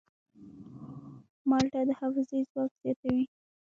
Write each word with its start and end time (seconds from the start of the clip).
مالټه 1.49 1.81
د 1.87 1.89
حافظې 1.99 2.39
ځواک 2.51 2.71
زیاتوي. 2.81 3.23